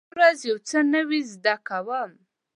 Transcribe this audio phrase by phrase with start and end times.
[0.03, 2.11] زه هره ورځ یو څه نوی زده کوم.